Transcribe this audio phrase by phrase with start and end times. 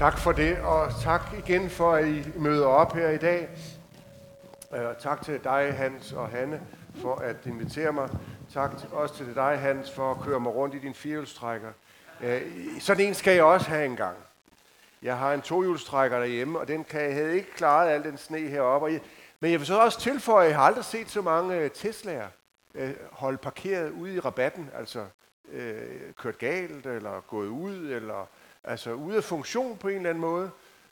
[0.00, 3.48] Tak for det, og tak igen for, at I møder op her i dag.
[4.74, 6.60] Øh, og tak til dig, Hans og Hanne,
[6.94, 8.08] for at invitere mig.
[8.52, 11.72] Tak også til dig, Hans, for at køre mig rundt i din firehjulstrækker.
[12.20, 12.42] Øh,
[12.80, 14.16] sådan en skal jeg også have engang.
[15.02, 18.38] Jeg har en tohjulstrækker derhjemme, og den kan, jeg havde ikke klaret al den sne
[18.38, 19.00] heroppe.
[19.40, 22.28] Men jeg vil så også tilføje, at jeg har aldrig set så mange øh, Tesla'er
[22.74, 25.04] øh, holde parkeret ude i rabatten, altså
[25.52, 25.82] øh,
[26.18, 28.28] kørt galt, eller gået ud, eller
[28.64, 30.50] altså ude af funktion på en eller anden måde.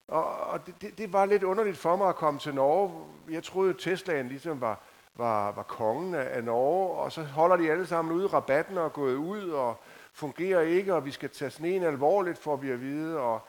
[0.09, 3.05] Og, og det, det, det var lidt underligt for mig at komme til Norge.
[3.31, 4.81] Jeg troede, at Teslaen ligesom var,
[5.15, 8.79] var, var kongen af, af Norge, og så holder de alle sammen ude i rabatten
[8.79, 9.81] og gået ud og
[10.12, 13.19] fungerer ikke, og vi skal tage sneen alvorligt, for vi at vide.
[13.19, 13.41] Og,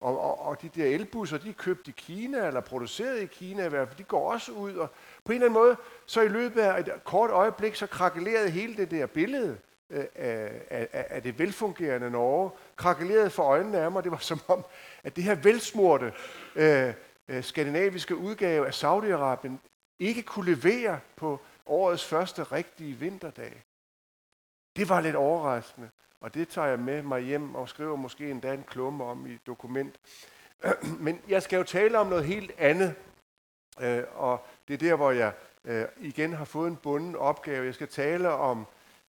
[0.00, 3.66] og, og, og de der elbusser, de er købt i Kina, eller produceret i Kina
[3.66, 4.74] i hvert fald, de går også ud.
[4.74, 4.88] Og
[5.24, 8.76] på en eller anden måde, så i løbet af et kort øjeblik, så krakelerede hele
[8.76, 9.58] det der billede
[9.90, 14.04] øh, af, af, det velfungerende Norge, krakelerede for øjnene af mig.
[14.04, 14.64] Det var som om,
[15.02, 16.12] at det her velsmurte
[16.56, 16.94] øh,
[17.28, 19.52] øh, skandinaviske udgave af Saudi-Arabien
[19.98, 23.62] ikke kunne levere på årets første rigtige vinterdag.
[24.76, 28.54] Det var lidt overraskende, og det tager jeg med mig hjem og skriver måske endda
[28.54, 30.00] en klumme om i et dokument.
[31.06, 32.94] Men jeg skal jo tale om noget helt andet,
[33.80, 35.32] øh, og det er der, hvor jeg
[35.64, 37.66] øh, igen har fået en bunden opgave.
[37.66, 38.66] Jeg skal tale om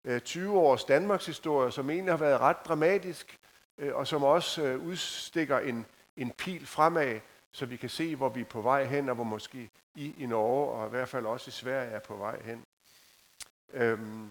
[0.05, 3.39] Øh, 20 års Danmarks historie, som egentlig har været ret dramatisk,
[3.79, 5.87] øh, og som også øh, udstikker en,
[6.17, 7.21] en pil fremad,
[7.53, 10.27] så vi kan se, hvor vi er på vej hen, og hvor måske I i
[10.27, 12.65] Norge, og i hvert fald også i Sverige, er på vej hen.
[13.73, 14.31] Øhm,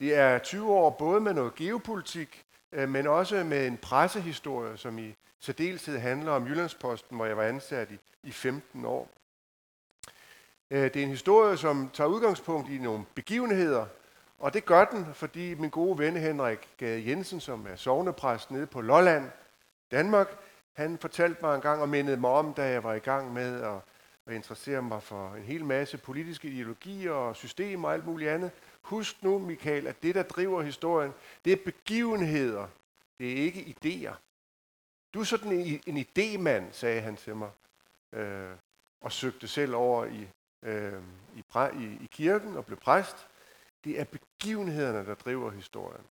[0.00, 5.14] det er 20 år både med noget geopolitik, men også med en pressehistorie, som i
[5.40, 9.19] særdeleshed handler om Jyllandsposten, hvor jeg var ansat i, i 15 år.
[10.70, 13.86] Øh, det er en historie, som tager udgangspunkt i nogle begivenheder,
[14.38, 18.66] og det gør den, fordi min gode ven Henrik Gade Jensen, som er sovnepræst nede
[18.66, 19.30] på Lolland,
[19.90, 20.28] Danmark,
[20.72, 23.62] han fortalte mig en gang og mindede mig om, da jeg var i gang med
[23.62, 23.80] at,
[24.26, 28.50] at interessere mig for en hel masse politiske ideologier og systemer og alt muligt andet.
[28.82, 31.12] Husk nu, Michael, at det, der driver historien,
[31.44, 32.66] det er begivenheder.
[33.18, 34.14] Det er ikke idéer.
[35.14, 37.50] Du er sådan en, en idémand, sagde han til mig,
[38.12, 38.50] øh,
[39.00, 40.28] og søgte selv over i
[40.62, 41.02] øh,
[41.36, 43.26] i, præ, i, i kirken og blev præst.
[43.84, 46.04] Det er begivenhederne, der driver historien.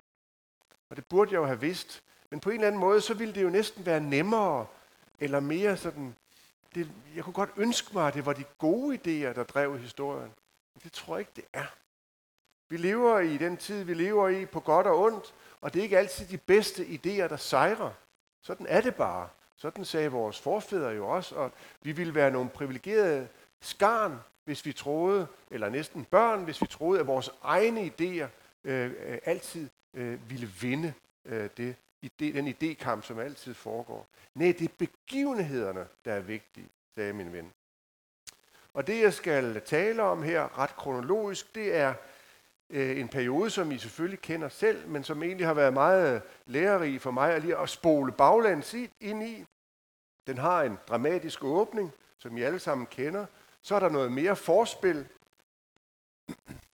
[0.89, 2.03] Og det burde jeg jo have vidst.
[2.29, 4.65] Men på en eller anden måde, så ville det jo næsten være nemmere,
[5.19, 6.15] eller mere sådan,
[6.75, 10.31] det, jeg kunne godt ønske mig, at det var de gode idéer, der drev historien.
[10.73, 11.75] Men det tror jeg ikke, det er.
[12.69, 15.83] Vi lever i den tid, vi lever i, på godt og ondt, og det er
[15.83, 17.91] ikke altid de bedste idéer, der sejrer.
[18.41, 19.29] Sådan er det bare.
[19.55, 23.27] Sådan sagde vores forfædre jo også, og vi ville være nogle privilegerede
[23.61, 28.27] skarn, hvis vi troede, eller næsten børn, hvis vi troede, at vores egne idéer
[28.63, 30.93] øh, øh altid øh, ville vinde
[31.25, 34.07] øh, det, ide, den idékamp, som altid foregår.
[34.35, 37.51] Nej, det er begivenhederne, der er vigtige, sagde min ven.
[38.73, 41.93] Og det, jeg skal tale om her ret kronologisk, det er
[42.69, 47.01] øh, en periode, som I selvfølgelig kender selv, men som egentlig har været meget lærerig
[47.01, 49.45] for mig at lige at spole baglands ind i.
[50.27, 53.25] Den har en dramatisk åbning, som I alle sammen kender,
[53.61, 55.07] så er der noget mere forspil.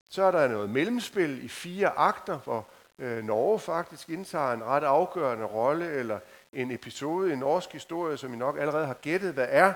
[0.10, 2.68] Så er der noget mellemspil i fire akter, hvor
[3.00, 6.20] øh, Norge faktisk indtager en ret afgørende rolle, eller
[6.54, 9.74] en episode i norsk historie, som I nok allerede har gættet, hvad er,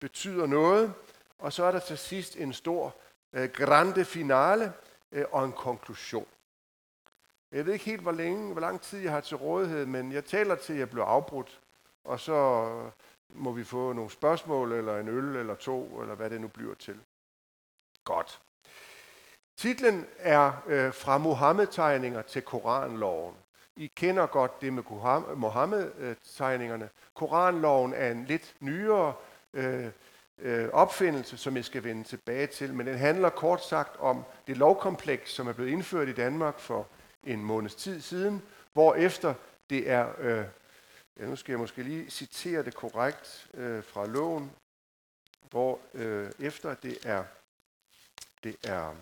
[0.00, 0.94] betyder noget.
[1.38, 2.94] Og så er der til sidst en stor
[3.32, 4.72] øh, grande finale
[5.12, 6.26] øh, og en konklusion.
[7.52, 10.24] Jeg ved ikke helt, hvor, længe, hvor lang tid jeg har til rådighed, men jeg
[10.24, 11.60] taler til, at jeg bliver afbrudt.
[12.04, 12.70] Og så
[13.28, 16.74] må vi få nogle spørgsmål, eller en øl, eller to, eller hvad det nu bliver
[16.74, 17.00] til.
[18.04, 18.40] Godt.
[19.56, 23.34] Titlen er øh, Fra Mohammed-tegninger til Koranloven.
[23.76, 24.82] I kender godt det med
[25.36, 26.88] Mohammed-tegningerne.
[27.14, 29.14] Koranloven er en lidt nyere
[29.54, 29.86] øh,
[30.38, 34.56] øh, opfindelse, som jeg skal vende tilbage til, men den handler kort sagt om det
[34.56, 36.86] lovkompleks, som er blevet indført i Danmark for
[37.24, 38.42] en måneds tid siden,
[38.72, 39.34] hvor efter
[39.70, 40.44] det er øh,
[41.18, 44.52] Ja, nu skal jeg måske lige citere det korrekt øh, fra loven,
[45.50, 47.24] hvor øh, efter det er,
[48.44, 48.94] det er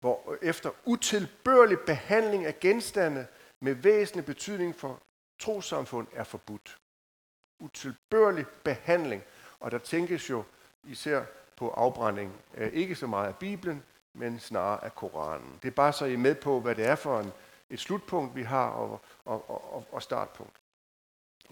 [0.00, 3.26] hvor øh, efter utilbørlig behandling af genstande
[3.60, 5.02] med væsentlig betydning for
[5.38, 6.78] trosamfund er forbudt.
[7.60, 9.22] Utilbørlig behandling.
[9.60, 10.44] Og der tænkes jo
[10.84, 11.24] især
[11.56, 13.82] på afbrænding, øh, ikke så meget af Bibelen,
[14.14, 15.58] men snarere af Koranen.
[15.62, 17.32] Det er bare så I er med på, hvad det er for en,
[17.70, 20.57] et slutpunkt, vi har, og, og, og, og startpunkt.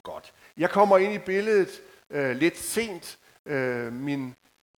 [0.06, 0.32] Godt.
[0.56, 3.18] Jeg kommer ind i billedet øh, lidt sent.
[3.46, 4.34] Øh, min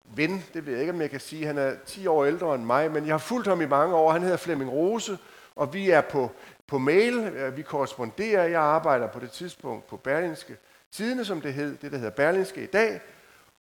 [0.04, 2.64] ven, det ved jeg ikke, om jeg kan sige, han er 10 år ældre end
[2.64, 4.12] mig, men jeg har fulgt ham i mange år.
[4.12, 5.18] Han hedder Flemming Rose,
[5.56, 6.30] og vi er på
[6.66, 7.32] på mail.
[7.56, 8.44] Vi korresponderer.
[8.44, 10.56] Jeg arbejder på det tidspunkt på Berlingske
[10.92, 13.00] Tidene, som det hed, det der hedder Berlingske i dag.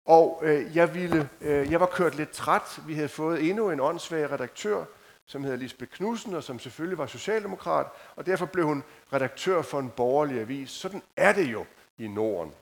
[0.06, 2.81] Og øh, jeg, ville, øh, jeg var kørt lidt træt.
[2.87, 4.84] Vi havde fået endnu en åndssvag redaktør,
[5.29, 7.87] som hedder Lisbeth Knudsen, og som selvfølgelig var socialdemokrat,
[8.17, 10.71] og derfor blev hun redaktør for en borgerlig avis.
[10.71, 11.65] Sådan er det jo
[11.99, 12.55] i Norden.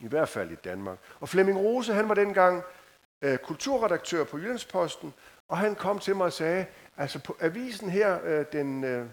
[0.00, 0.98] I hvert fald i Danmark.
[1.20, 2.62] Og Flemming Rose, han var dengang
[3.22, 5.14] øh, kulturredaktør på Jyllandsposten,
[5.48, 6.66] og han kom til mig og sagde,
[6.96, 9.06] altså på avisen her, øh, den, øh,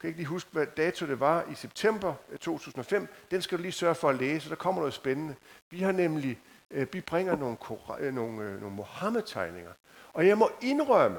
[0.00, 3.62] kan ikke lige huske, hvad dato det var, i september øh, 2005, den skal du
[3.62, 5.34] lige sørge for at læse, der kommer noget spændende.
[5.70, 7.56] Vi har nemlig, øh, vi bringer nogle,
[7.98, 9.72] øh, nogle, øh, nogle Mohammed-tegninger.
[10.12, 11.18] Og jeg må indrømme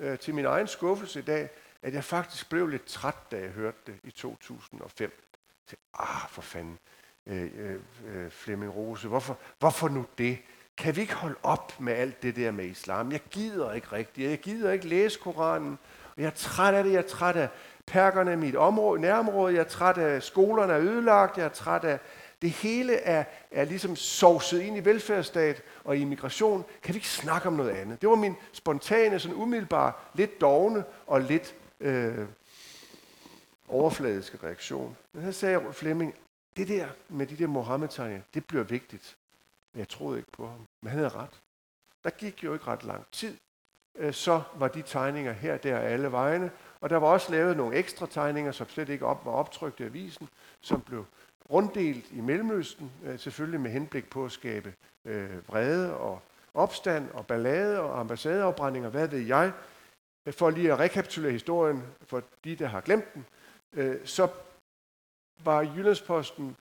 [0.00, 1.48] øh, til min egen skuffelse i dag,
[1.82, 5.12] at jeg faktisk blev lidt træt, da jeg hørte det i 2005.
[5.66, 6.78] Til, ah, for fanden,
[7.26, 10.38] øh, øh, øh, Flemming Rose, hvorfor, hvorfor nu det?
[10.76, 13.12] Kan vi ikke holde op med alt det der med islam?
[13.12, 14.30] Jeg gider ikke rigtigt.
[14.30, 15.78] Jeg gider ikke læse Koranen.
[16.16, 16.92] Og jeg er træt af det.
[16.92, 17.48] Jeg er træt af
[17.86, 19.54] perkerne i mit område, nærområde.
[19.54, 21.38] Jeg er træt af skolerne er ødelagt.
[21.38, 21.98] Jeg er træt af...
[22.42, 26.64] Det hele er, er ligesom sovset ind i velfærdsstat og immigration.
[26.82, 28.00] Kan vi ikke snakke om noget andet?
[28.00, 32.26] Det var min spontane, sådan umiddelbare, lidt dogne og lidt øh,
[33.68, 34.96] overfladiske reaktion.
[35.12, 36.14] Men så sagde Flemming,
[36.56, 39.16] det der med de der Mohammed-tegninger, det bliver vigtigt.
[39.72, 40.66] Men jeg troede ikke på ham.
[40.80, 41.40] Men han havde ret.
[42.04, 43.36] Der gik jo ikke ret lang tid.
[43.96, 46.50] Øh, så var de tegninger her, der alle vegne.
[46.80, 49.84] Og der var også lavet nogle ekstra tegninger, som slet ikke op, var optrykt i
[49.84, 50.28] avisen,
[50.60, 51.06] som blev
[51.52, 54.74] runddelt i Mellemøsten, øh, selvfølgelig med henblik på at skabe
[55.04, 56.22] øh, vrede og
[56.54, 59.52] opstand og ballade og ambassadeafbrændinger, hvad ved jeg.
[60.26, 63.24] Øh, for lige at rekapitulere historien for de, der har glemt den,
[64.04, 64.28] så
[65.44, 66.56] var Jyllandsposten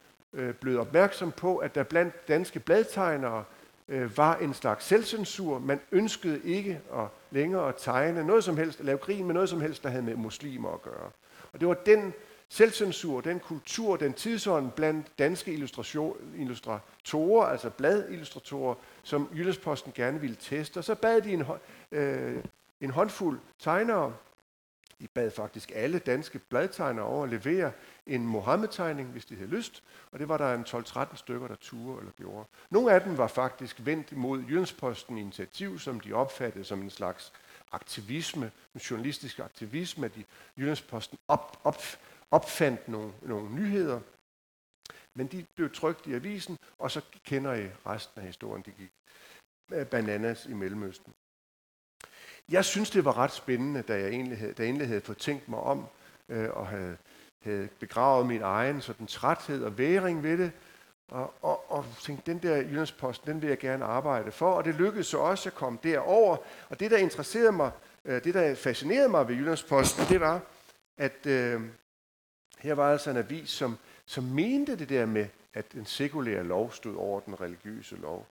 [0.60, 3.44] blevet opmærksom på, at der blandt danske bladtegnere
[4.16, 5.60] var en slags selvcensur.
[5.60, 9.50] Man ønskede ikke at længere at tegne noget som helst, at lave grin med noget
[9.50, 11.12] som helst, der havde med muslimer at gøre.
[11.54, 12.14] Og det var den
[12.50, 15.54] selvcensur, den kultur, den tidsånd blandt danske
[16.36, 20.78] illustratorer, altså bladillustratorer, som Jyllandsposten gerne ville teste.
[20.78, 21.44] Og så bad de en,
[21.92, 22.44] øh,
[22.82, 24.14] en håndfuld tegnere,
[25.02, 27.72] de bad faktisk alle danske bladtegnere over at levere
[28.08, 32.00] en Mohammed-tegning, hvis de havde lyst, og det var der en 12-13 stykker, der turde
[32.00, 32.48] eller gjorde.
[32.70, 37.34] Nogle af dem var faktisk vendt imod Jyllandsposten initiativ, som de opfattede som en slags
[37.72, 40.24] aktivisme, en journalistisk aktivisme, at de
[40.58, 41.82] Jyllandsposten op, op,
[42.32, 44.00] opfandt nogle, nogle nyheder,
[45.14, 48.64] men de blev trygt i avisen, og så kender I resten af historien.
[48.66, 48.92] De gik
[49.72, 51.14] øh, bananas i Mellemøsten.
[52.50, 55.18] Jeg synes, det var ret spændende, da jeg egentlig havde, da jeg egentlig havde fået
[55.18, 55.86] tænkt mig om,
[56.30, 56.98] øh, og havde,
[57.42, 60.52] havde begravet min egen sådan træthed og væring ved det,
[61.08, 64.76] og, og, og tænkte, den der Jyllandsposten, den vil jeg gerne arbejde for, og det
[64.76, 66.38] lykkedes så også at komme derover.
[66.70, 67.72] Og det, der interesserede mig,
[68.06, 70.42] øh, det, der fascinerede mig ved Jyllandsposten, det var,
[70.98, 71.62] at øh,
[72.60, 76.72] her var altså en avis, som, som mente det der med, at den sekulære lov
[76.72, 78.28] stod over den religiøse lov.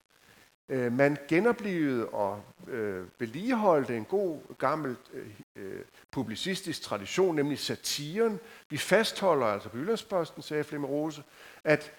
[0.68, 5.80] Øh, man genoplevede og øh, vedligeholdte en god gammel øh, øh,
[6.10, 8.40] publicistisk tradition, nemlig satiren.
[8.68, 11.22] Vi fastholder altså på Jyllandsposten, sagde Flemming Rose,
[11.64, 11.92] at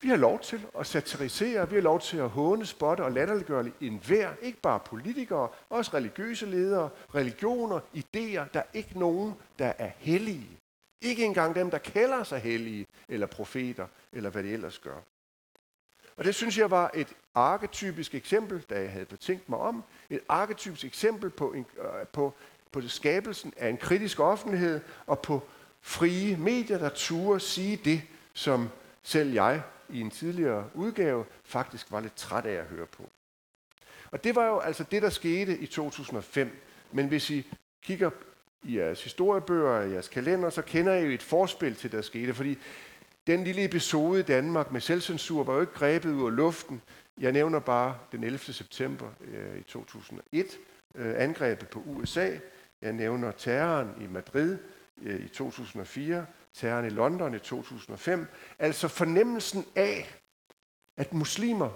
[0.00, 3.70] vi har lov til at satirisere, vi har lov til at håne, spotte og latterliggøre
[3.80, 8.44] enhver, ikke bare politikere, også religiøse ledere, religioner, idéer.
[8.54, 10.61] Der er ikke nogen, der er hellige.
[11.02, 14.96] Ikke engang dem, der kalder sig hellige, eller profeter, eller hvad de ellers gør.
[16.16, 20.20] Og det synes jeg var et arketypisk eksempel, da jeg havde betænkt mig om, et
[20.28, 22.34] arketypisk eksempel på, en, øh, på,
[22.72, 25.42] på det skabelsen af en kritisk offentlighed og på
[25.80, 28.68] frie medier, der turde sige det, som
[29.02, 33.10] selv jeg i en tidligere udgave faktisk var lidt træt af at høre på.
[34.10, 36.60] Og det var jo altså det, der skete i 2005.
[36.92, 38.10] Men hvis I kigger
[38.62, 42.34] i jeres historiebøger og jeres kalender, så kender I jo et forspil til, der skete.
[42.34, 42.58] Fordi
[43.26, 46.82] den lille episode i Danmark med selvcensur var jo ikke grebet ud af luften.
[47.20, 48.38] Jeg nævner bare den 11.
[48.38, 50.58] september øh, i 2001,
[50.94, 52.30] øh, angrebet på USA.
[52.82, 54.58] Jeg nævner terroren i Madrid
[55.02, 58.26] øh, i 2004, terroren i London i 2005.
[58.58, 60.14] Altså fornemmelsen af,
[60.96, 61.70] at muslimer,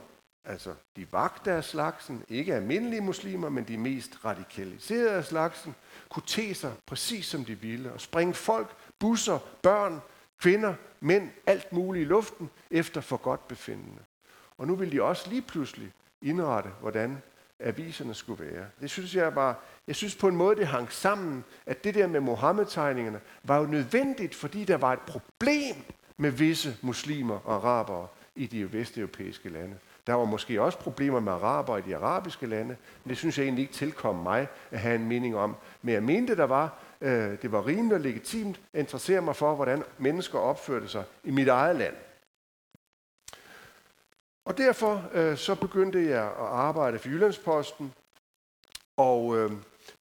[0.46, 5.74] altså de vagter af slagsen, ikke almindelige muslimer, men de mest radikaliserede af slagsen,
[6.08, 10.00] kunne te sig præcis som de ville og springe folk, busser, børn,
[10.40, 14.02] kvinder, mænd, alt muligt i luften efter for godt befindende.
[14.58, 17.22] Og nu vil de også lige pludselig indrette, hvordan
[17.60, 18.66] aviserne skulle være.
[18.80, 19.54] Det synes jeg bare,
[19.86, 23.66] jeg synes på en måde, det hang sammen, at det der med Mohammed-tegningerne var jo
[23.66, 25.76] nødvendigt, fordi der var et problem
[26.16, 29.76] med visse muslimer og arabere i de vesteuropæiske lande.
[30.06, 33.44] Der var måske også problemer med araber i de arabiske lande, men det synes jeg
[33.44, 35.56] egentlig ikke tilkom mig at have en mening om.
[35.82, 39.54] Men jeg mente, der var øh, det var rimeligt og legitimt at interessere mig for,
[39.54, 41.94] hvordan mennesker opførte sig i mit eget land.
[44.44, 47.92] Og derfor øh, så begyndte jeg at arbejde for Jyllandsposten,
[48.96, 49.50] og øh,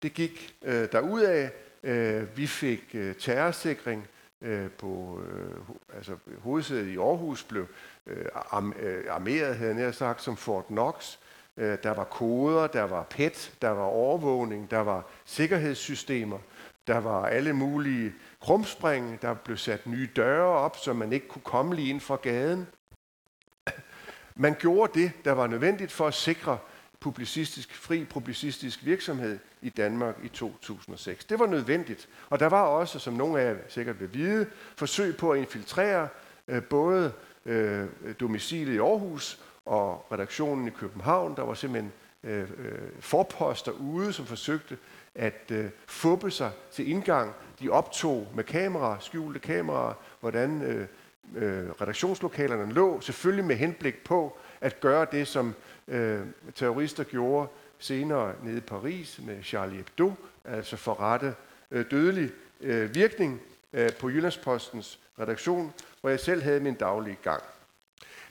[0.04, 1.50] det gik øh, derudad.
[1.84, 4.08] Øh, vi fik øh, terrorsikring
[4.42, 5.60] øh, på øh,
[5.96, 7.68] altså, hovedsædet i Aarhus blev
[8.08, 8.26] Øh,
[8.80, 11.18] øh, armeret, havde jeg sagt, som Fort Knox.
[11.58, 16.38] Øh, der var koder, der var PET, der var overvågning, der var sikkerhedssystemer,
[16.88, 21.42] der var alle mulige krumspring, der blev sat nye døre op, så man ikke kunne
[21.42, 22.68] komme lige ind fra gaden.
[24.36, 26.58] Man gjorde det, der var nødvendigt for at sikre
[27.00, 31.26] publicistisk, fri publicistisk virksomhed i Danmark i 2006.
[31.26, 32.10] Det var nødvendigt.
[32.30, 36.08] Og der var også, som nogle af jer sikkert vil vide, forsøg på at infiltrere
[36.48, 37.14] øh, både
[37.46, 37.86] øh,
[38.20, 41.36] domicilet i Aarhus og redaktionen i København.
[41.36, 41.92] Der var simpelthen
[42.24, 42.48] øh, øh,
[43.00, 44.78] forposter ude, som forsøgte
[45.16, 47.34] at øh, fuppe sig til indgang.
[47.60, 50.88] De optog med kameraer, skjulte kameraer, hvordan øh,
[51.36, 55.56] øh, redaktionslokalerne lå, selvfølgelig med henblik på at gøre det, som
[55.88, 56.22] øh,
[56.56, 57.48] terrorister gjorde
[57.80, 60.14] senere nede i Paris med Charlie Hebdo,
[60.46, 61.34] altså forrette
[61.72, 62.30] øh, dødelig
[62.62, 63.42] øh, virkning
[63.74, 67.44] øh, på Jyllandspostens redaktion, hvor jeg selv havde min daglige gang.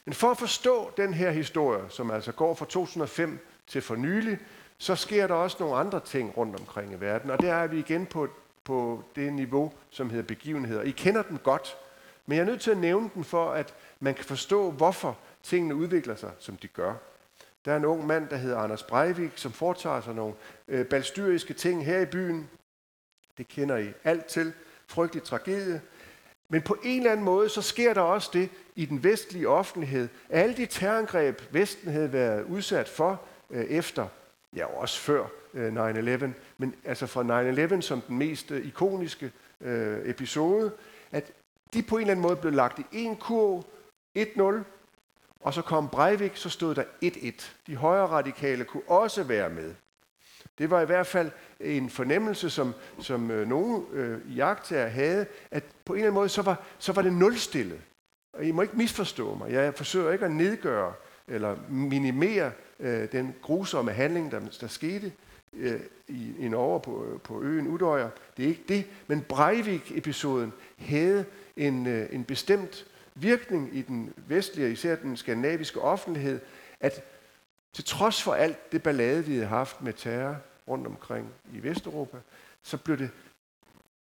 [0.05, 4.39] Men for at forstå den her historie, som altså går fra 2005 til for nylig,
[4.77, 7.79] så sker der også nogle andre ting rundt omkring i verden, og der er vi
[7.79, 8.27] igen på,
[8.63, 10.81] på det niveau, som hedder begivenheder.
[10.81, 11.77] I kender den godt,
[12.25, 15.75] men jeg er nødt til at nævne den for, at man kan forstå, hvorfor tingene
[15.75, 16.93] udvikler sig, som de gør.
[17.65, 20.33] Der er en ung mand, der hedder Anders Breivik, som foretager sig nogle
[20.67, 22.49] øh, balstyriske ting her i byen.
[23.37, 24.53] Det kender I alt til.
[24.87, 25.81] Frygtelig tragedie.
[26.55, 30.07] Men på en eller anden måde, så sker der også det i den vestlige offentlighed.
[30.29, 34.07] Alle de terrorangreb, Vesten havde været udsat for øh, efter,
[34.55, 36.25] ja også før øh, 9-11,
[36.57, 39.31] men altså fra 9-11 som den mest øh, ikoniske
[39.61, 40.71] øh, episode,
[41.11, 41.31] at
[41.73, 43.63] de på en eller anden måde blev lagt i en kurv,
[44.17, 44.63] 1-0,
[45.39, 47.45] og så kom Breivik, så stod der 1-1.
[47.67, 49.73] De højre radikale kunne også være med.
[50.57, 55.63] Det var i hvert fald en fornemmelse, som, som øh, nogle øh, jagttager havde, at
[55.85, 57.79] på en eller anden måde, så var, så var det nulstillet.
[58.33, 59.51] Og I må ikke misforstå mig.
[59.51, 60.93] Jeg forsøger ikke at nedgøre
[61.27, 65.11] eller minimere øh, den grusomme handling, der, der skete
[65.53, 68.09] øh, i, i Norge på, øh, på øen Udøjer.
[68.37, 68.85] Det er ikke det.
[69.07, 71.25] Men Breivik-episoden havde
[71.57, 72.85] en, øh, en bestemt
[73.15, 76.39] virkning i den vestlige, især den skandinaviske offentlighed,
[76.79, 77.03] at
[77.75, 82.17] til trods for alt det ballade, vi havde haft med terror rundt omkring i Vesteuropa,
[82.63, 83.09] så blev det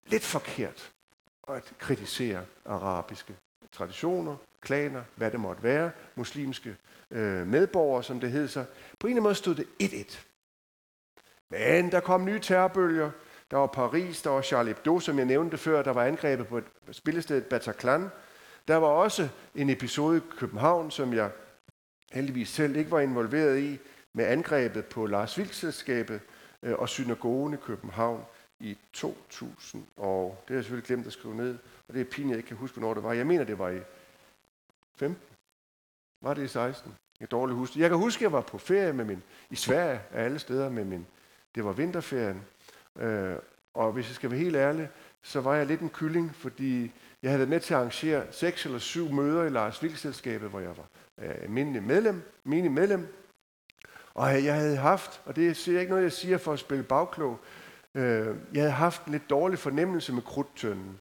[0.07, 0.93] lidt forkert
[1.49, 3.35] at kritisere arabiske
[3.73, 6.77] traditioner, klaner, hvad det måtte være, muslimske
[7.11, 8.67] øh, medborgere, som det hed sig.
[8.99, 10.19] På en eller anden måde stod det 1-1.
[11.51, 13.11] Men der kom nye terrorbølger.
[13.51, 16.59] Der var Paris, der var Charlie Hebdo, som jeg nævnte før, der var angrebet på
[16.59, 18.09] et spillested Bataclan,
[18.69, 21.31] der var også en episode i København, som jeg
[22.13, 23.79] heldigvis selv ikke var involveret i,
[24.13, 26.21] med angrebet på Lars Vilks-selskabet
[26.63, 28.25] øh, og synagogen i København
[28.61, 29.87] i 2000.
[29.97, 32.49] Og det har jeg selvfølgelig glemt at skrive ned, og det er pinligt, jeg ikke
[32.49, 33.13] kan huske, hvornår det var.
[33.13, 33.81] Jeg mener, det var i
[34.97, 35.23] 15.
[36.21, 36.95] Var det i 16?
[37.21, 37.81] Jeg kan dårligt huske.
[37.81, 40.69] Jeg kan huske, at jeg var på ferie med min, i Sverige af alle steder
[40.69, 41.07] med min,
[41.55, 42.43] det var vinterferien.
[42.99, 43.37] Øh,
[43.75, 44.89] og hvis jeg skal være helt ærlig,
[45.23, 46.93] så var jeg lidt en kylling, fordi
[47.23, 50.61] jeg havde været med til at arrangere seks eller syv møder i Lars Vildselskabet, hvor
[50.61, 50.87] jeg var
[51.23, 53.07] Øh, almindelig medlem, menig medlem.
[54.15, 57.39] Og jeg havde haft, og det er ikke noget, jeg siger for at spille bagklog,
[57.95, 60.99] øh, jeg havde haft en lidt dårlig fornemmelse med krudtønden.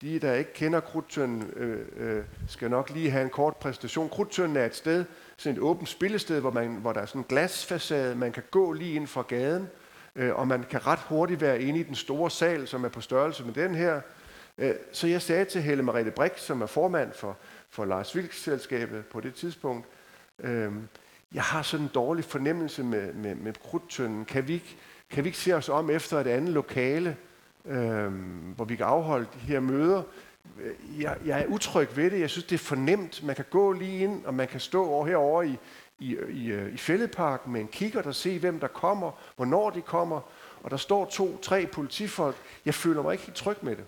[0.00, 4.08] De, der ikke kender krudtønden, øh, øh, skal nok lige have en kort præstation.
[4.08, 5.04] Krudtønden er et sted,
[5.36, 8.72] sådan et åbent spillested, hvor, man, hvor der er sådan en glasfacade, man kan gå
[8.72, 9.68] lige ind fra gaden,
[10.16, 13.00] øh, og man kan ret hurtigt være inde i den store sal, som er på
[13.00, 14.00] størrelse med den her,
[14.58, 17.36] Øh, så jeg sagde til Helle Mariette Brik, som er formand for,
[17.70, 19.86] for Lars Vilks-selskabet på det tidspunkt,
[20.40, 20.72] øh,
[21.34, 24.24] jeg har sådan en dårlig fornemmelse med, med, med krudtønden.
[24.24, 24.76] Kan vi, ikke,
[25.10, 27.16] kan vi ikke se os om efter et andet lokale,
[27.64, 28.12] øh,
[28.56, 30.02] hvor vi kan afholde de her møder?
[30.60, 32.20] Øh, jeg, jeg er utryg ved det.
[32.20, 33.22] Jeg synes, det er fornemt.
[33.22, 35.58] Man kan gå lige ind, og man kan stå over herovre i,
[35.98, 39.82] i, i, øh, i fældeparken med en kigger og se, hvem der kommer, hvornår de
[39.82, 40.20] kommer.
[40.62, 42.36] Og der står to-tre politifolk.
[42.64, 43.84] Jeg føler mig ikke helt tryg med det.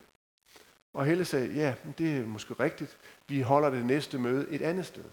[0.98, 2.96] Og Helle sagde, ja, det er måske rigtigt.
[3.28, 5.04] Vi holder det næste møde et andet sted.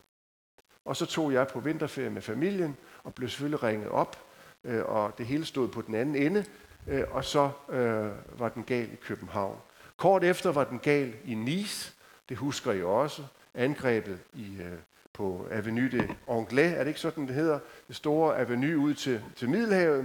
[0.86, 4.24] Og så tog jeg på vinterferie med familien, og blev selvfølgelig ringet op,
[4.64, 6.46] øh, og det hele stod på den anden ende,
[6.88, 9.58] øh, og så øh, var den gal i København.
[9.98, 11.94] Kort efter var den gal i Nice,
[12.30, 13.24] det husker I også,
[13.54, 14.78] angrebet i, øh,
[15.14, 17.60] på Avenue de Anglais, er det ikke sådan, det hedder?
[17.88, 20.00] Det store avenue ud til, til Middelhavet.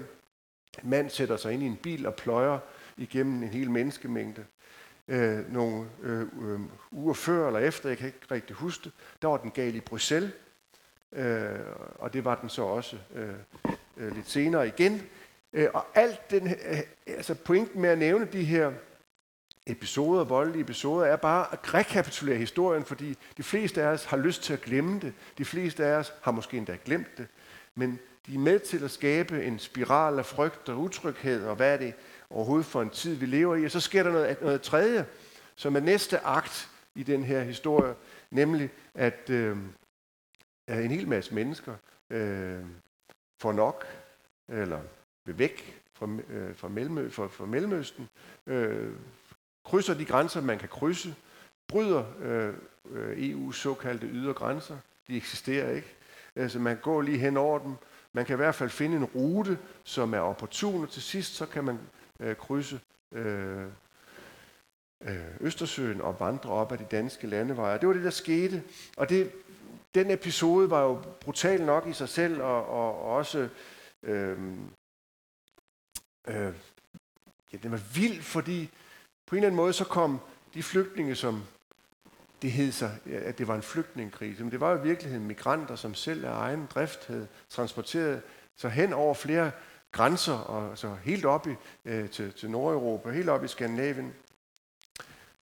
[0.83, 2.59] En mand sætter sig ind i en bil og pløjer
[2.97, 4.45] igennem en hel menneskemængde.
[5.11, 9.29] Øh, nogle øh, øh, uger før eller efter, jeg kan ikke rigtig huske det, der
[9.29, 10.33] var den gal i Bruxelles,
[11.13, 11.59] øh,
[11.95, 13.35] og det var den så også øh,
[13.97, 15.03] øh, lidt senere igen.
[15.53, 18.73] Øh, og alt den, øh, øh, altså pointen med at nævne de her
[19.67, 24.43] episoder, voldelige episoder, er bare at rekapitulere historien, fordi de fleste af os har lyst
[24.43, 25.13] til at glemme det.
[25.39, 27.27] De fleste af os har måske endda glemt det.
[27.75, 31.73] Men de er med til at skabe en spiral af frygt og utryghed, og hvad
[31.73, 31.95] er det
[32.31, 33.65] overhovedet for en tid, vi lever i.
[33.65, 35.07] Og så sker der noget, noget tredje,
[35.57, 37.95] som er næste akt i den her historie,
[38.31, 39.57] nemlig at øh,
[40.69, 41.75] en hel masse mennesker
[42.11, 42.65] øh,
[43.41, 43.87] får nok,
[44.49, 44.81] eller
[45.25, 48.09] vil væk fra, øh, fra, Mellemø, fra, fra Mellemøsten,
[48.47, 48.93] øh,
[49.65, 51.15] krydser de grænser, man kan krydse,
[51.69, 52.55] bryder øh,
[52.91, 54.79] øh EU's såkaldte ydre grænser.
[55.09, 55.95] De eksisterer ikke.
[56.37, 57.75] Altså man går lige hen over dem.
[58.13, 61.47] Man kan i hvert fald finde en rute, som er opportun, og til sidst så
[61.47, 61.79] kan man
[62.21, 62.81] øh, krydse
[63.13, 63.67] øh,
[65.03, 67.79] øh, Østersøen og vandre op ad de danske landeveje.
[67.79, 68.63] Det var det, der skete.
[68.97, 69.33] Og det,
[69.95, 73.49] den episode var jo brutal nok i sig selv, og, og, og også
[74.03, 74.39] øh,
[76.29, 76.55] øh,
[77.53, 78.71] ja, den var vild, fordi
[79.27, 80.21] på en eller anden måde så kom
[80.55, 81.45] de flygtninge, som
[82.43, 85.77] det hed sig, at det var en flygtningekrise, men det var jo i virkeligheden migranter,
[85.77, 88.23] som selv af egen drift havde transporteret
[88.57, 89.51] sig hen over flere
[89.93, 91.55] grænser, og så helt op i,
[91.85, 94.15] øh, til, til Nordeuropa, helt op i Skandinavien.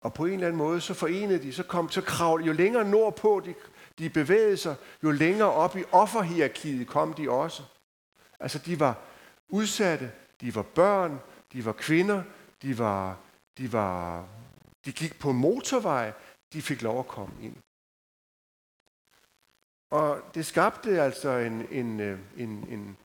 [0.01, 2.91] Og på en eller anden måde, så forenede de, så kom, så kravl, jo længere
[2.91, 3.55] nordpå de,
[3.99, 7.63] de bevægede sig, jo længere op i offerhierarkiet kom de også.
[8.41, 8.99] Altså de var
[9.49, 11.21] udsatte, de var børn,
[11.53, 12.23] de var kvinder,
[12.63, 13.19] de var,
[13.59, 14.27] de var,
[14.85, 16.13] de gik på motorvej,
[16.53, 17.57] de fik lov at komme ind.
[19.91, 22.97] Og det skabte altså en, en, øh, en, en,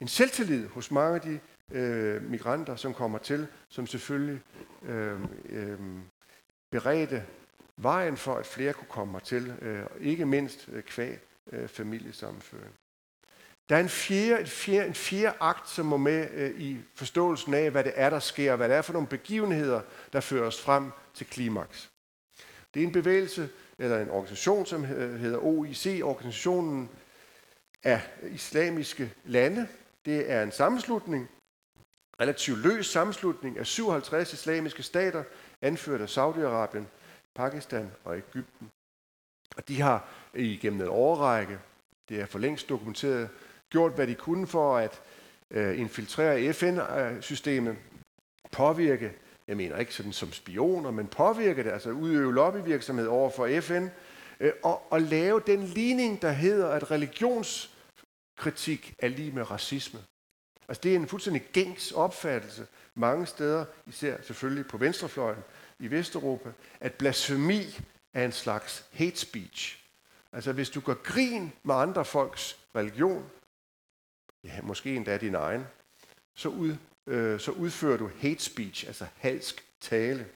[0.00, 1.40] en selvtillid hos mange af de
[1.72, 4.40] øh, migranter, som kommer til, som selvfølgelig
[4.82, 5.78] øh, øh,
[6.70, 7.24] beredte
[7.76, 11.18] vejen for, at flere kunne komme til, øh, ikke mindst øh, kvæg
[11.52, 12.74] øh, familiesammenføring.
[13.68, 17.54] Der er en fjerde, en fjerde, en fjerde akt, som må med øh, i forståelsen
[17.54, 19.80] af, hvad det er, der sker, hvad det er for nogle begivenheder,
[20.12, 21.90] der fører os frem til klimaks.
[22.74, 26.90] Det er en bevægelse, eller en organisation, som hedder OIC, Organisationen
[27.82, 29.68] af Islamiske Lande.
[30.08, 31.28] Det er en sammenslutning,
[32.20, 35.24] relativt løs sammenslutning af 57 islamiske stater,
[35.62, 36.84] anført af Saudi-Arabien,
[37.34, 38.68] Pakistan og Ægypten.
[39.56, 41.58] Og de har igennem en årrække,
[42.08, 43.28] det er for længst dokumenteret,
[43.70, 45.02] gjort, hvad de kunne for at
[45.50, 47.76] øh, infiltrere FN-systemet,
[48.52, 49.12] påvirke,
[49.48, 53.86] jeg mener ikke sådan som spioner, men påvirke det, altså udøve lobbyvirksomhed over for FN,
[54.40, 57.77] øh, og, og lave den ligning, der hedder, at religions
[58.38, 60.00] kritik er lige med racisme.
[60.68, 65.42] Altså det er en fuldstændig gængs opfattelse mange steder, især selvfølgelig på venstrefløjen
[65.78, 67.78] i Vesteuropa, at blasfemi
[68.14, 69.84] er en slags hate speech.
[70.32, 73.30] Altså hvis du gør grin med andre folks religion,
[74.44, 75.66] ja, måske endda din egen,
[76.34, 80.26] så, ud, øh, så udfører du hate speech, altså halsk tale.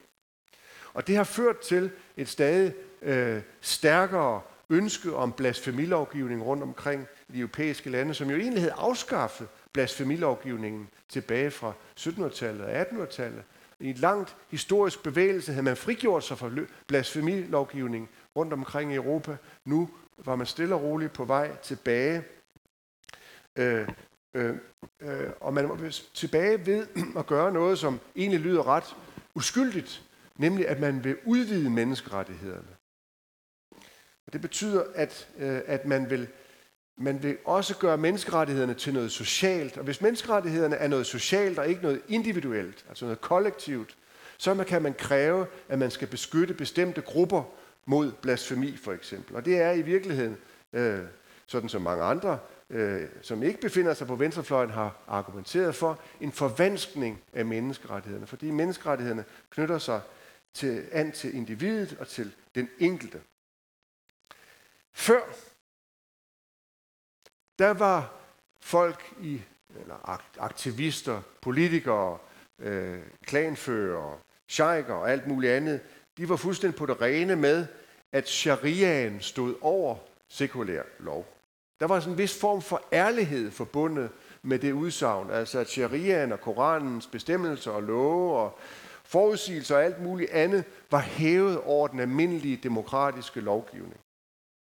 [0.94, 7.38] Og det har ført til et stadig øh, stærkere ønske om blasfemilovgivning rundt omkring de
[7.38, 13.42] europæiske lande, som jo egentlig havde afskaffet blasfemilovgivningen tilbage fra 1700-tallet og 1800-tallet.
[13.80, 16.50] I en langt historisk bevægelse havde man frigjort sig fra
[16.86, 19.36] blasfemilovgivningen rundt omkring i Europa.
[19.64, 22.22] Nu var man stille og roligt på vej tilbage
[23.56, 23.88] Øh,
[24.34, 24.56] øh,
[25.00, 26.86] øh, og man var tilbage ved
[27.20, 28.96] at gøre noget, som egentlig lyder ret
[29.34, 30.02] uskyldigt,
[30.36, 32.76] nemlig at man vil udvide menneskerettighederne.
[34.26, 36.28] Og det betyder, at, øh, at man vil
[36.96, 39.78] man vil også gøre menneskerettighederne til noget socialt.
[39.78, 43.96] Og hvis menneskerettighederne er noget socialt og ikke noget individuelt, altså noget kollektivt,
[44.38, 47.42] så kan man kræve, at man skal beskytte bestemte grupper
[47.86, 49.36] mod blasfemi for eksempel.
[49.36, 50.36] Og det er i virkeligheden,
[50.72, 51.00] øh,
[51.46, 52.38] sådan som mange andre
[52.72, 58.50] øh, som ikke befinder sig på venstrefløjen, har argumenteret for en forvanskning af menneskerettighederne, fordi
[58.50, 60.00] menneskerettighederne knytter sig
[60.54, 63.20] til, an til individet og til den enkelte.
[64.92, 65.20] Før,
[67.62, 68.12] der var
[68.60, 69.42] folk i,
[69.80, 72.18] eller aktivister, politikere,
[72.58, 75.80] øh, klanfører, sheiker og alt muligt andet,
[76.16, 77.66] de var fuldstændig på det rene med,
[78.12, 79.96] at shariaen stod over
[80.28, 81.26] sekulær lov.
[81.80, 84.10] Der var sådan en vis form for ærlighed forbundet
[84.42, 88.58] med det udsagn, altså at shariaen og Koranens bestemmelser og love og
[89.04, 94.00] forudsigelser og alt muligt andet var hævet over den almindelige demokratiske lovgivning.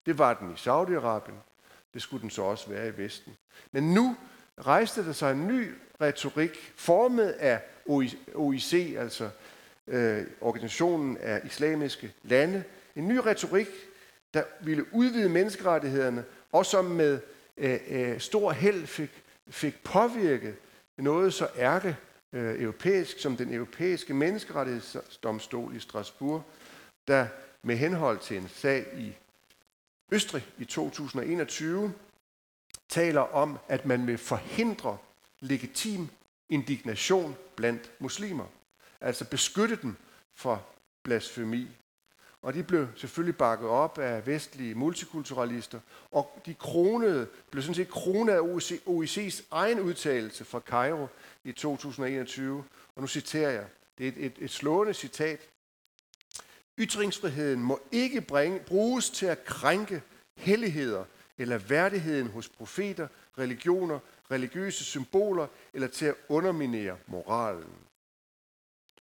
[0.06, 1.51] Det var den i Saudi-Arabien.
[1.94, 3.34] Det skulle den så også være i Vesten.
[3.72, 4.18] Men nu
[4.60, 7.62] rejste der sig en ny retorik, formet af
[8.36, 9.30] OIC, altså
[9.88, 12.64] øh, Organisationen af Islamiske Lande.
[12.96, 13.68] En ny retorik,
[14.34, 17.20] der ville udvide menneskerettighederne, og som med
[17.58, 20.56] øh, øh, stor held fik, fik påvirket
[20.98, 21.98] noget så ærke
[22.34, 26.44] øh, europæisk som den europæiske menneskerettighedsdomstol i Strasbourg,
[27.08, 27.28] der
[27.64, 29.14] med henhold til en sag i
[30.12, 31.94] Østrig i 2021
[32.90, 34.98] taler om, at man vil forhindre
[35.40, 36.10] legitim
[36.50, 38.46] indignation blandt muslimer.
[39.02, 39.96] Altså beskytte dem
[40.34, 40.68] for
[41.04, 41.68] blasfemi.
[42.42, 45.80] Og de blev selvfølgelig bakket op af vestlige multikulturalister,
[46.12, 48.40] og de kronede, blev sådan set kronet af
[48.88, 51.08] OIC's egen udtalelse fra Cairo
[51.44, 52.64] i 2021.
[52.96, 53.66] Og nu citerer jeg.
[53.98, 55.40] Det er et, et, et slående citat.
[56.82, 60.02] Ytringsfriheden må ikke bringe, bruges til at krænke
[60.38, 61.06] helligheder
[61.38, 64.00] eller værdigheden hos profeter, religioner,
[64.32, 67.74] religiøse symboler eller til at underminere moralen.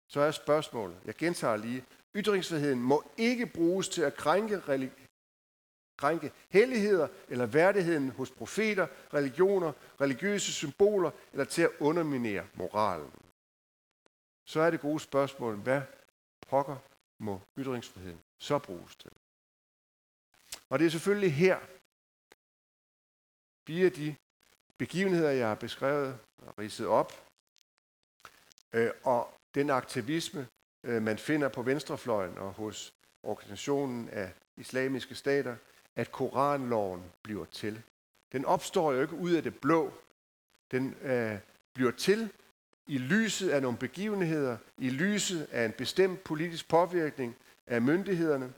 [0.07, 5.05] Så er spørgsmålet, jeg gentager lige, ytringsfriheden må ikke bruges til at krænke, religi-
[5.97, 13.11] krænke helligheder eller værdigheden hos profeter, religioner, religiøse symboler eller til at underminere moralen.
[14.45, 15.81] Så er det gode spørgsmål, hvad
[16.49, 16.75] pokker
[17.19, 19.11] må ytringsfriheden så bruges til?
[20.69, 21.59] Og det er selvfølgelig her,
[23.67, 24.15] via de
[24.77, 27.29] begivenheder, jeg har beskrevet og ridset op,
[28.73, 30.47] øh, og den aktivisme,
[30.83, 35.55] øh, man finder på venstrefløjen og hos organisationen af islamiske stater,
[35.95, 37.83] at koranloven bliver til.
[38.31, 39.93] Den opstår jo ikke ud af det blå.
[40.71, 41.39] Den øh,
[41.73, 42.33] bliver til
[42.89, 47.35] i lyset af nogle begivenheder, i lyset af en bestemt politisk påvirkning
[47.67, 48.53] af myndighederne.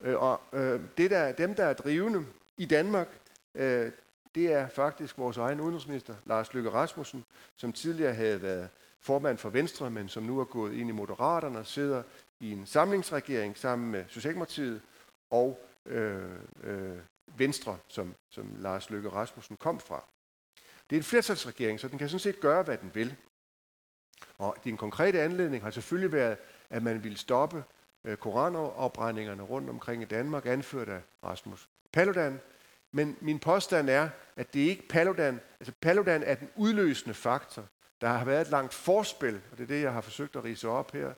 [0.00, 3.08] Øh, og øh, det der, dem, der er drivende i Danmark,
[3.54, 3.92] øh,
[4.34, 7.24] det er faktisk vores egen udenrigsminister, Lars Løkke Rasmussen,
[7.56, 8.68] som tidligere havde været
[9.00, 12.02] formand for Venstre, men som nu er gået ind i Moderaterne og sidder
[12.40, 14.80] i en samlingsregering sammen med Socialdemokratiet
[15.30, 16.22] og øh,
[16.62, 16.98] øh,
[17.36, 20.04] Venstre, som, som Lars Løkke Rasmussen kom fra.
[20.90, 23.16] Det er en flertalsregering, så den kan sådan set gøre, hvad den vil.
[24.38, 26.36] Og din konkrete anledning har selvfølgelig været,
[26.70, 27.64] at man ville stoppe
[28.04, 32.40] øh, koranopbrændingerne rundt omkring i Danmark, anført af Rasmus Paludan.
[32.92, 37.64] Men min påstand er, at det ikke Paludan, altså Paludan er den udløsende faktor.
[38.00, 40.68] Der har været et langt forspil, og det er det, jeg har forsøgt at rise
[40.68, 41.12] op her.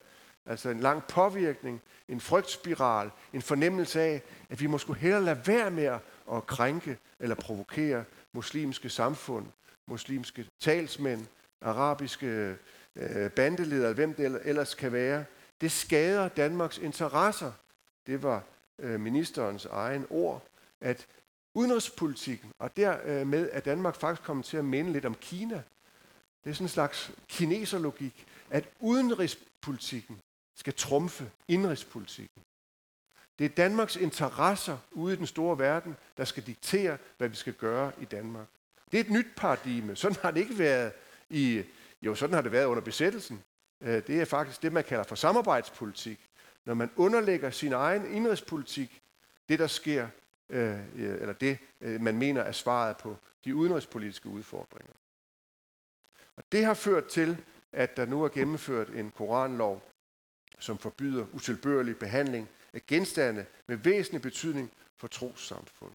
[0.45, 5.71] Altså en lang påvirkning, en frygtspiral, en fornemmelse af, at vi måske hellere lade være
[5.71, 5.99] med
[6.33, 8.03] at krænke eller provokere
[8.33, 9.45] muslimske samfund,
[9.85, 11.25] muslimske talsmænd,
[11.61, 12.55] arabiske
[12.97, 15.25] øh, eller hvem det ellers kan være.
[15.61, 17.51] Det skader Danmarks interesser.
[18.07, 18.43] Det var
[18.79, 20.43] øh, ministerens egen ord,
[20.81, 21.07] at
[21.53, 25.63] udenrigspolitikken, og dermed øh, er Danmark faktisk kommet til at minde lidt om Kina.
[26.43, 30.19] Det er sådan en slags kineserlogik, at udenrigspolitikken
[30.55, 32.41] skal trumfe indrigspolitikken.
[33.39, 37.53] Det er Danmarks interesser ude i den store verden, der skal diktere, hvad vi skal
[37.53, 38.47] gøre i Danmark.
[38.91, 39.95] Det er et nyt paradigme.
[39.95, 40.91] Sådan har det ikke været
[41.29, 41.63] i,
[42.01, 43.43] jo sådan har det været under besættelsen.
[43.81, 46.29] Øh, det er faktisk det, man kalder for samarbejdspolitik.
[46.65, 49.01] Når man underlægger sin egen indrigspolitik,
[49.49, 50.07] det der sker,
[50.49, 54.93] øh, øh, eller det man mener er svaret på de udenrigspolitiske udfordringer.
[56.35, 59.81] Og det har ført til, at der nu er gennemført en koranlov,
[60.59, 65.93] som forbyder utilbørlig behandling af genstande med væsentlig betydning for trossamfund.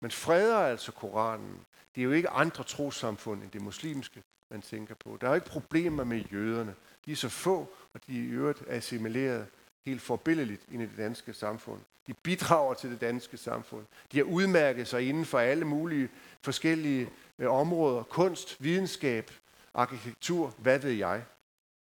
[0.00, 1.66] Man freder altså Koranen.
[1.94, 5.18] Det er jo ikke andre trossamfund end det muslimske, man tænker på.
[5.20, 6.74] Der er jo ikke problemer med jøderne.
[7.06, 9.46] De er så få, og de er i øvrigt assimileret
[9.84, 11.80] helt forbilledeligt ind i det danske samfund.
[12.06, 13.84] De bidrager til det danske samfund.
[14.12, 16.08] De har udmærket sig inden for alle mulige
[16.42, 18.02] forskellige øh, områder.
[18.02, 19.30] Kunst, videnskab,
[19.74, 21.22] arkitektur, hvad ved jeg.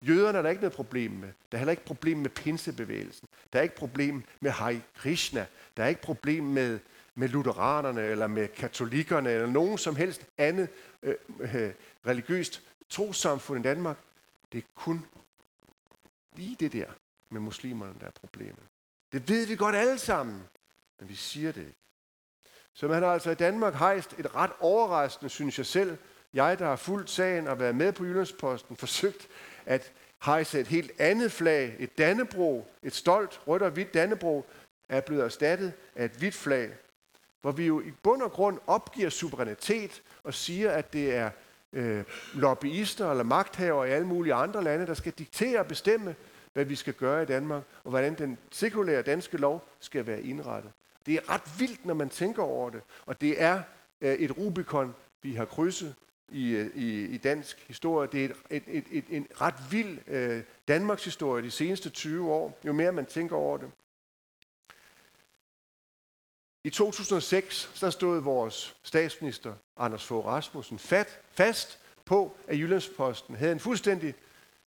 [0.01, 1.29] Jøderne er der ikke noget problem med.
[1.51, 3.27] Der er heller ikke problem med pinsebevægelsen.
[3.53, 5.45] Der er ikke problem med Hare Krishna.
[5.77, 6.79] Der er ikke problem med,
[7.15, 10.69] med lutheranerne eller med katolikkerne eller nogen som helst andet
[11.03, 11.71] øh, øh,
[12.07, 13.97] religiøst trosamfund i Danmark.
[14.51, 15.05] Det er kun
[16.35, 16.85] lige det der
[17.29, 18.63] med muslimerne, der er problemet.
[19.11, 20.43] Det ved vi godt alle sammen,
[20.99, 21.79] men vi siger det ikke.
[22.73, 25.97] Så man har altså i Danmark hejst et ret overraskende, synes jeg selv,
[26.33, 29.27] jeg, der har fulgt sagen og været med på Jyllandsposten, forsøgt
[29.65, 29.91] at
[30.25, 34.45] hejse et helt andet flag, et dannebro, et stolt rødt og hvidt dannebro,
[34.89, 36.73] er blevet erstattet af et hvidt flag,
[37.41, 41.29] hvor vi jo i bund og grund opgiver suverænitet og siger, at det er
[41.73, 46.15] øh, lobbyister eller magthavere i alle mulige andre lande, der skal diktere og bestemme,
[46.53, 50.71] hvad vi skal gøre i Danmark, og hvordan den sekulære danske lov skal være indrettet.
[51.05, 53.61] Det er ret vildt, når man tænker over det, og det er
[54.01, 55.95] øh, et Rubicon, vi har krydset
[56.29, 58.09] i, øh, i, i dansk historie.
[58.11, 62.31] Det er et, et, et, et, en ret vild øh, Danmarks historie de seneste 20
[62.31, 63.71] år, jo mere man tænker over det.
[66.65, 73.51] I 2006 så stod vores statsminister Anders Fogh Rasmussen fat, fast på, at Jyllandsposten havde
[73.51, 74.13] en fuldstændig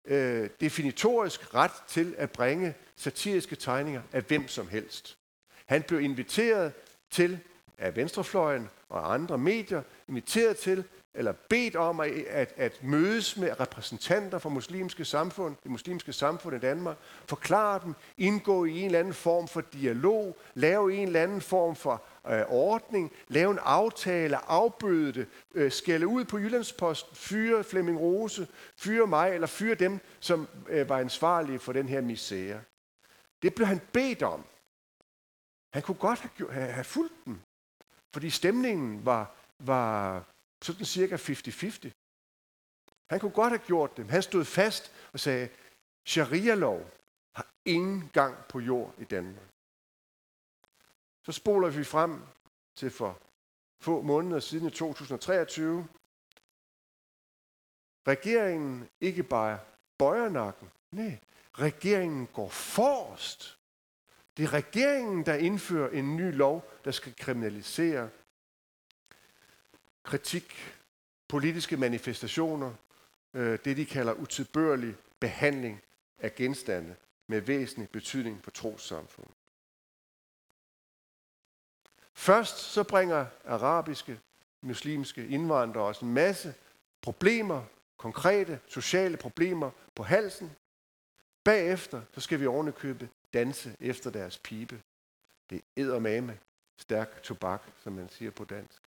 [0.06, 5.18] øh, definitorisk ret til at bringe satiriske tegninger af hvem som helst.
[5.66, 6.74] Han blev inviteret
[7.10, 7.40] til
[7.78, 13.60] af venstrefløjen og andre medier, inviteret til eller bedt om at, at, at mødes med
[13.60, 19.00] repræsentanter fra muslimske samfund, det muslimske samfund i Danmark, forklare dem, indgå i en eller
[19.00, 24.38] anden form for dialog, lave en eller anden form for øh, ordning, lave en aftale,
[24.50, 28.48] afbøde det, øh, skælde ud på Jyllandsposten, fyre Flemming Rose,
[28.78, 32.62] fyre mig, eller fyre dem, som øh, var ansvarlige for den her misære.
[33.42, 34.44] Det blev han bedt om.
[35.74, 37.40] Han kunne godt have, have, have fulgt dem,
[38.14, 40.24] fordi stemningen var, var
[40.62, 41.92] sådan cirka 50-50.
[43.10, 44.10] Han kunne godt have gjort det.
[44.10, 45.50] Han stod fast og sagde,
[46.08, 46.92] sharia-lov
[47.36, 49.50] har ingen gang på jord i Danmark.
[51.26, 52.22] Så spoler vi frem
[52.76, 53.20] til for
[53.82, 55.88] få måneder siden i 2023.
[58.08, 59.60] Regeringen ikke bare
[59.98, 61.20] bøjer nakken, nej,
[61.54, 63.58] regeringen går forrest.
[64.38, 68.10] Det er regeringen, der indfører en ny lov, der skal kriminalisere
[70.04, 70.76] kritik,
[71.28, 72.74] politiske manifestationer,
[73.34, 75.82] øh, det de kalder utilbørlig behandling
[76.20, 76.96] af genstande
[77.28, 79.34] med væsentlig betydning for trossamfundet.
[82.14, 84.20] Først så bringer arabiske,
[84.62, 86.54] muslimske indvandrere os en masse
[87.02, 87.64] problemer,
[87.98, 90.52] konkrete sociale problemer på halsen.
[91.44, 94.82] Bagefter så skal vi ovenikøbe danse efter deres pibe.
[95.50, 96.40] Det er eddermame
[96.78, 98.81] stærk tobak, som man siger på dansk.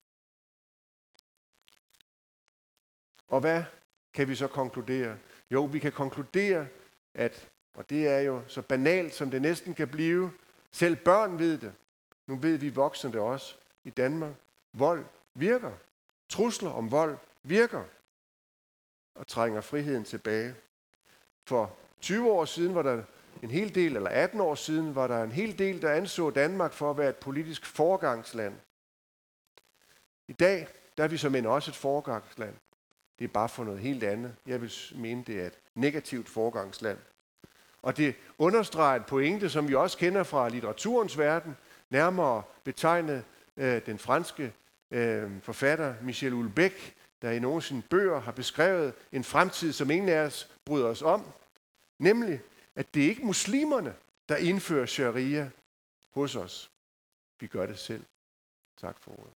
[3.28, 3.64] Og hvad
[4.14, 5.16] kan vi så konkludere?
[5.50, 6.66] Jo, vi kan konkludere,
[7.14, 10.32] at, og det er jo så banalt, som det næsten kan blive,
[10.70, 11.72] selv børn ved det.
[12.26, 14.34] Nu ved vi voksne det også i Danmark.
[14.72, 15.72] Vold virker.
[16.28, 17.84] Trusler om vold virker
[19.14, 20.54] og trænger friheden tilbage.
[21.46, 23.02] For 20 år siden var der
[23.42, 26.72] en hel del, eller 18 år siden, var der en hel del, der anså Danmark
[26.72, 28.54] for at være et politisk forgangsland.
[30.28, 32.56] I dag der er vi som end også et forgangsland.
[33.18, 34.34] Det er bare for noget helt andet.
[34.46, 36.98] Jeg vil mene, det er et negativt forgangsland.
[37.82, 41.56] Og det understreger et pointe, som vi også kender fra litteraturens verden,
[41.90, 43.24] nærmere betegnet
[43.56, 44.52] øh, den franske
[44.90, 49.90] øh, forfatter Michel Houellebecq, der i nogle af sine bøger har beskrevet en fremtid, som
[49.90, 51.24] ingen af os bryder os om.
[51.98, 52.40] Nemlig,
[52.74, 53.94] at det er ikke muslimerne,
[54.28, 55.50] der indfører sharia
[56.10, 56.70] hos os.
[57.40, 58.04] Vi gør det selv.
[58.80, 59.33] Tak for ordet.